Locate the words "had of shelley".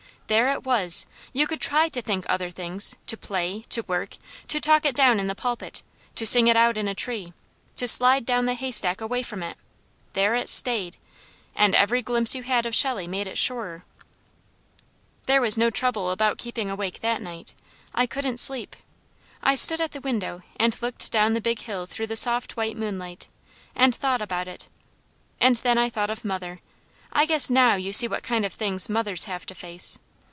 12.43-13.07